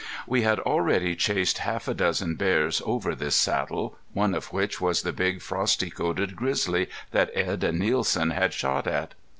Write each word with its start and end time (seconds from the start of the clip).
We 0.25 0.41
had 0.41 0.57
already 0.57 1.15
chased 1.15 1.59
half 1.59 1.87
a 1.87 1.93
dozen 1.93 2.33
bears 2.33 2.81
over 2.87 3.13
this 3.13 3.35
saddle, 3.35 3.99
one 4.13 4.33
of 4.33 4.51
which 4.51 4.81
was 4.81 5.03
the 5.03 5.13
big 5.13 5.43
frosty 5.43 5.91
coated 5.91 6.35
grizzly 6.35 6.89
that 7.11 7.29
Edd 7.35 7.63
and 7.63 7.77
Nielsen 7.77 8.31
had 8.31 8.51
shot 8.51 8.87
at. 8.87 9.13